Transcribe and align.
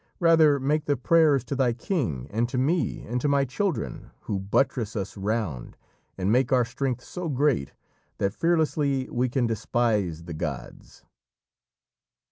Rather 0.19 0.59
make 0.59 0.85
the 0.85 0.97
prayers 0.97 1.43
to 1.43 1.53
thy 1.55 1.73
king 1.73 2.25
and 2.31 2.49
to 2.49 2.57
me 2.57 3.03
and 3.05 3.21
to 3.21 3.27
my 3.27 3.45
children 3.45 4.09
who 4.21 4.39
buttress 4.39 4.95
us 4.95 5.15
round 5.15 5.77
and 6.17 6.31
make 6.31 6.51
our 6.51 6.65
strength 6.65 7.03
so 7.03 7.29
great, 7.29 7.73
that 8.17 8.33
fearlessly 8.33 9.07
we 9.11 9.29
can 9.29 9.45
despise 9.45 10.23
the 10.23 10.33
gods." 10.33 11.05